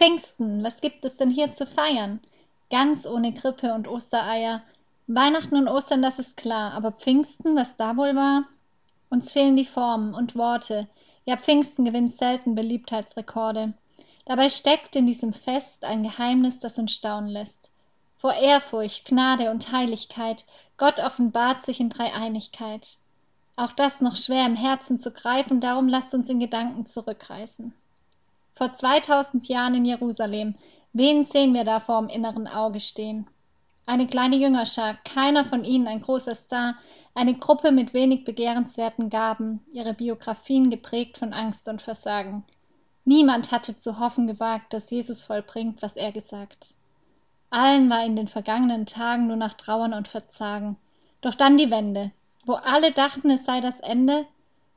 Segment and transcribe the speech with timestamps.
[0.00, 2.20] Pfingsten, was gibt es denn hier zu feiern?
[2.70, 4.62] Ganz ohne Krippe und Ostereier.
[5.06, 8.44] Weihnachten und Ostern, das ist klar, aber Pfingsten, was da wohl war?
[9.10, 10.88] Uns fehlen die Formen und Worte.
[11.26, 13.74] Ja, Pfingsten gewinnt selten Beliebtheitsrekorde.
[14.24, 17.68] Dabei steckt in diesem Fest ein Geheimnis, das uns staunen lässt.
[18.16, 20.46] Vor Ehrfurcht, Gnade und Heiligkeit,
[20.78, 22.96] Gott offenbart sich in Dreieinigkeit.
[23.54, 27.74] Auch das noch schwer im Herzen zu greifen, darum lasst uns in Gedanken zurückreißen
[28.60, 30.54] vor 2000 Jahren in Jerusalem.
[30.92, 33.26] Wen sehen wir da vor dem inneren Auge stehen?
[33.86, 36.74] Eine kleine Jüngerschar, keiner von ihnen ein großer Star,
[37.14, 42.44] eine Gruppe mit wenig begehrenswerten Gaben, ihre Biografien geprägt von Angst und Versagen.
[43.06, 46.74] Niemand hatte zu hoffen gewagt, dass Jesus vollbringt, was er gesagt.
[47.48, 50.76] Allen war in den vergangenen Tagen nur nach Trauern und Verzagen.
[51.22, 52.10] Doch dann die Wende.
[52.44, 54.26] Wo alle dachten, es sei das Ende,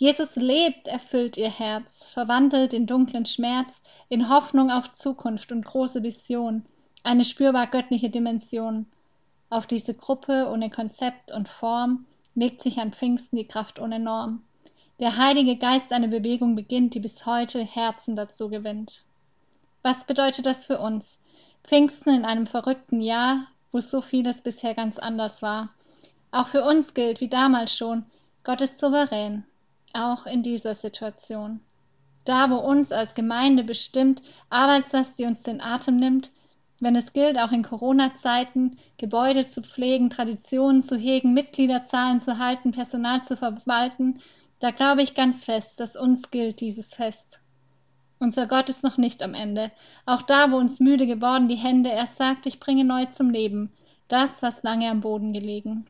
[0.00, 6.04] Jesus lebt, erfüllt ihr Herz, verwandelt in dunklen Schmerz, in Hoffnung auf Zukunft und große
[6.04, 6.64] Vision,
[7.02, 8.86] eine spürbar göttliche Dimension.
[9.50, 14.44] Auf diese Gruppe ohne Konzept und Form legt sich an Pfingsten die Kraft ohne Norm.
[15.00, 19.02] Der Heilige Geist eine Bewegung beginnt, die bis heute Herzen dazu gewinnt.
[19.82, 21.18] Was bedeutet das für uns?
[21.64, 25.70] Pfingsten in einem verrückten Jahr, wo so vieles bisher ganz anders war.
[26.30, 28.06] Auch für uns gilt, wie damals schon,
[28.44, 29.44] Gott ist souverän
[29.94, 31.60] auch in dieser Situation.
[32.24, 36.30] Da, wo uns als Gemeinde bestimmt Arbeitslast, die uns den Atem nimmt,
[36.80, 42.72] wenn es gilt, auch in Corona-Zeiten Gebäude zu pflegen, Traditionen zu hegen, Mitgliederzahlen zu halten,
[42.72, 44.20] Personal zu verwalten,
[44.60, 47.40] da glaube ich ganz fest, dass uns gilt dieses Fest.
[48.20, 49.70] Unser Gott ist noch nicht am Ende.
[50.04, 53.72] Auch da, wo uns müde geworden die Hände, er sagt, ich bringe neu zum Leben,
[54.08, 55.86] das, was lange am Boden gelegen.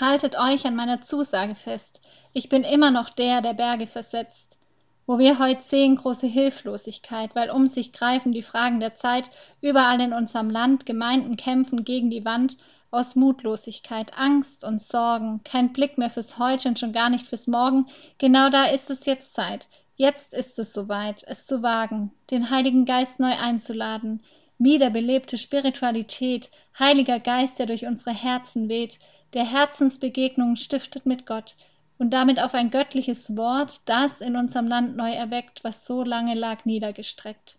[0.00, 2.00] Haltet euch an meiner Zusage fest,
[2.36, 4.58] ich bin immer noch der, der Berge versetzt.
[5.06, 9.30] Wo wir heute sehen, große Hilflosigkeit, weil um sich greifen die Fragen der Zeit,
[9.62, 12.58] überall in unserem Land, Gemeinden kämpfen gegen die Wand,
[12.90, 17.46] aus Mutlosigkeit, Angst und Sorgen, kein Blick mehr fürs Heute und schon gar nicht fürs
[17.46, 17.86] Morgen,
[18.18, 19.66] genau da ist es jetzt Zeit.
[19.94, 24.22] Jetzt ist es soweit, es zu wagen, den Heiligen Geist neu einzuladen,
[24.58, 28.98] wiederbelebte Spiritualität, Heiliger Geist, der durch unsere Herzen weht,
[29.32, 31.56] der Herzensbegegnungen stiftet mit Gott,
[31.98, 36.34] und damit auf ein göttliches Wort, das in unserem Land neu erweckt, was so lange
[36.34, 37.56] lag niedergestreckt.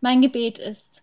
[0.00, 1.02] Mein Gebet ist,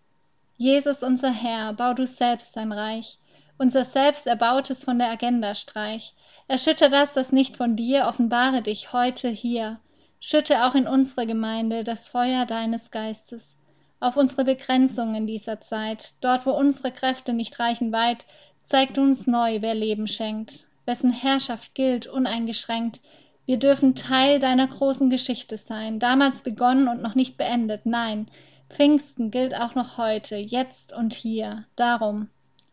[0.57, 3.17] Jesus unser Herr, bau du selbst dein Reich,
[3.57, 6.13] unser selbst erbautes von der Agenda streich,
[6.47, 9.79] erschütter das, das nicht von dir, offenbare dich heute hier,
[10.19, 13.55] schütte auch in unsere Gemeinde das Feuer deines Geistes,
[13.99, 18.25] auf unsere Begrenzungen in dieser Zeit, dort wo unsere Kräfte nicht reichen weit,
[18.65, 23.01] zeigt uns neu, wer Leben schenkt, wessen Herrschaft gilt uneingeschränkt.
[23.45, 27.85] Wir dürfen Teil deiner großen Geschichte sein, damals begonnen und noch nicht beendet.
[27.85, 28.27] Nein,
[28.69, 31.65] Pfingsten gilt auch noch heute, jetzt und hier.
[31.75, 32.29] Darum,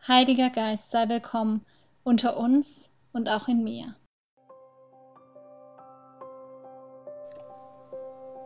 [0.06, 1.66] Heiliger Geist, sei willkommen
[2.04, 3.94] unter uns und auch in mir.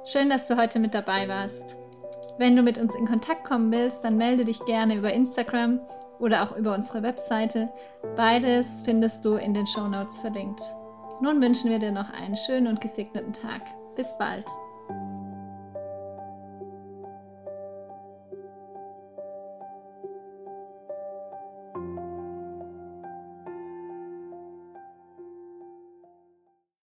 [0.04, 1.76] Schön, dass du heute mit dabei warst.
[2.38, 5.80] Wenn du mit uns in Kontakt kommen willst, dann melde dich gerne über Instagram
[6.24, 7.68] oder auch über unsere Webseite.
[8.16, 10.62] Beides findest du in den Show Notes verlinkt.
[11.20, 13.60] Nun wünschen wir dir noch einen schönen und gesegneten Tag.
[13.94, 14.46] Bis bald.